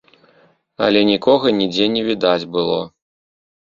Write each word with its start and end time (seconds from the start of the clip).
Але 0.85 1.05
нікога 1.11 1.55
нідзе 1.61 1.85
не 1.99 2.05
відаць 2.11 2.49
было. 2.59 2.85